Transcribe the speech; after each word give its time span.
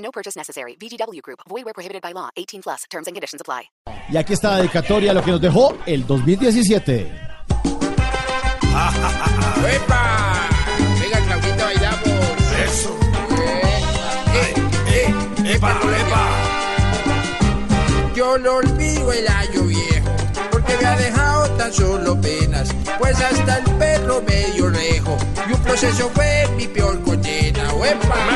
No 0.00 0.10
purchase 0.10 0.36
necessary. 0.36 0.76
VGW 0.76 1.22
Group. 1.22 1.40
Void 1.48 1.64
where 1.64 1.74
prohibited 1.74 2.02
by 2.02 2.12
law. 2.12 2.30
18 2.36 2.62
plus. 2.62 2.84
Terms 2.90 3.06
and 3.06 3.14
conditions 3.14 3.40
apply. 3.40 3.70
Y 4.10 4.16
aquí 4.16 4.32
está 4.32 4.50
la 4.50 4.56
dedicatoria 4.58 5.12
a 5.12 5.14
lo 5.14 5.22
que 5.22 5.30
nos 5.30 5.40
dejó 5.40 5.76
el 5.86 6.04
2017. 6.06 7.30
¡Epa! 9.68 10.48
Venga, 11.00 11.20
Claudito, 11.26 11.64
bailamos. 11.64 12.08
Eso. 12.64 12.98
Eh, 14.34 14.54
eh, 14.88 15.14
eh, 15.44 15.54
Epa, 15.54 15.70
epa. 15.70 16.28
Yo 18.14 18.38
lo 18.38 18.56
olvido 18.56 19.12
el 19.12 19.28
año 19.28 19.62
viejo, 19.62 20.10
porque 20.50 20.76
me 20.78 20.86
ha 20.86 20.96
dejado 20.96 21.50
tan 21.56 21.72
solo 21.72 22.20
penas. 22.20 22.70
Pues 22.98 23.20
hasta 23.20 23.58
el 23.58 23.64
perro 23.76 24.22
me 24.26 24.46
dio 24.52 24.70
rejo, 24.70 25.16
y 25.48 25.52
un 25.52 25.62
proceso 25.62 26.10
fue 26.14 26.48
mi 26.56 26.66
peor 26.66 27.00
condena. 27.02 27.70
¡Epa! 27.70 28.29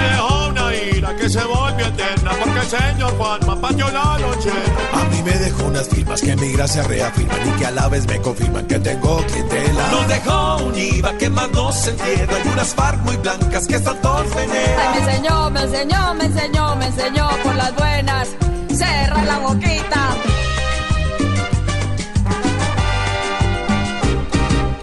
Señor 2.67 3.17
Juanma 3.17 3.61
pateó 3.61 3.91
la 3.91 4.19
noche. 4.19 4.51
A 4.93 5.05
mí 5.11 5.23
me 5.23 5.33
dejó 5.33 5.65
unas 5.65 5.89
firmas 5.89 6.21
que 6.21 6.37
mi 6.37 6.53
gracia 6.53 6.83
reafirman 6.83 7.49
y 7.49 7.51
que 7.59 7.67
a 7.67 7.71
la 7.71 7.89
vez 7.89 8.07
me 8.07 8.21
confirman 8.21 8.67
que 8.67 8.79
tengo 8.79 9.17
clientela. 9.27 9.91
Nos 9.91 10.09
dejó 10.09 10.57
un 10.65 10.79
IVA 10.79 11.19
que 11.19 11.31
más 11.31 11.51
no 11.51 11.73
se 11.73 11.91
entiende. 11.91 12.35
Hay 12.35 12.49
unas 12.53 12.75
FARC 12.75 13.01
muy 13.01 13.17
blancas 13.17 13.67
que 13.67 13.77
están 13.77 14.01
todos 14.01 14.27
Ay, 14.37 14.49
me 14.49 14.99
enseñó, 14.99 15.51
me 15.51 15.63
enseñó, 15.63 16.15
me 16.15 16.25
enseñó, 16.25 16.77
me 16.77 16.87
enseñó 16.87 17.29
por 17.43 17.55
las 17.55 17.75
buenas. 17.77 18.29
Cerra 18.75 19.25
la 19.25 19.39
boquita. 19.39 20.15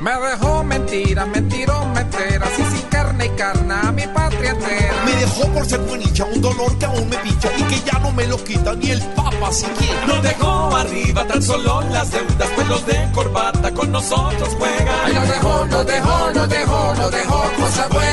Me 0.02 0.12
dejó 0.12 0.64
mentiras, 0.64 1.28
mentirón, 1.28 1.94
menteras, 1.94 2.50
y 2.58 2.76
sin 2.76 2.88
carne 2.90 3.28
y 3.28 3.30
carna 3.30 3.82
a 3.82 3.92
mi 3.92 4.08
patria 4.08 4.50
entera. 4.52 5.01
Dejó 5.22 5.48
por 5.54 5.64
ser 5.68 5.80
buenilla 5.82 6.26
un 6.26 6.42
dolor 6.42 6.76
que 6.80 6.86
aún 6.86 7.08
me 7.08 7.16
picha 7.18 7.48
y 7.56 7.62
que 7.66 7.80
ya 7.86 8.00
no 8.00 8.12
me 8.12 8.26
lo 8.26 8.44
quita 8.44 8.74
ni 8.74 8.90
el 8.90 9.00
papa 9.14 9.52
siquiera. 9.52 10.06
Nos 10.08 10.24
dejó 10.24 10.76
arriba 10.76 11.28
tan 11.28 11.44
solo 11.44 11.82
las 11.92 12.10
deudas, 12.12 12.50
pues 12.56 12.68
los 12.68 12.84
de 12.88 13.08
corbata 13.14 13.72
con 13.72 13.92
nosotros 13.92 14.50
Ay, 14.50 14.56
juegan. 14.58 15.14
nos 15.14 15.28
dejó, 15.30 15.66
nos 15.68 15.86
dejó, 15.86 16.32
nos 16.34 16.50
dejó, 16.50 16.96
nos 16.96 17.12
dejó 17.12 17.44
cosas 17.56 17.90
buenas, 17.90 18.11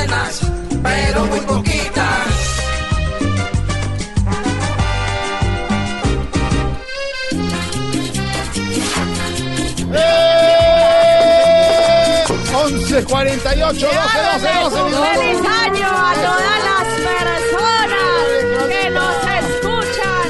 11 12.71 13.03
48 13.03 13.87
12 13.87 13.89
12 13.89 14.47
12 14.69 14.77
feliz 15.17 15.41
año 15.47 15.87
a 15.87 16.13
todas 16.13 16.59
las 16.69 16.85
personas 17.09 18.21
que 18.69 18.83
nos 18.91 19.17
escuchan, 19.39 20.27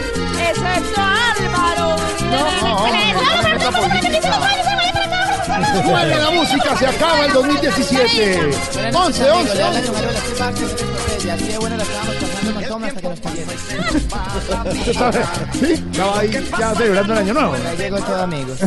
excepto 0.48 1.02
Álvaro. 1.02 1.88
La 6.22 6.32
música, 6.32 6.78
se 6.78 6.88
acaba 6.88 7.26
el 7.26 7.34
2017. 7.34 8.52
11, 8.94 9.32
11, 9.32 9.54
¿Sí? 15.60 15.74
Estaba 15.74 16.20
ahí 16.20 16.32
ya 16.32 16.76
celebrando 16.76 17.14
el 17.14 17.20
año 17.20 17.34
nuevo. 17.34 17.56
Llegó 17.78 17.98
todo 17.98 18.24
amigos. 18.24 18.60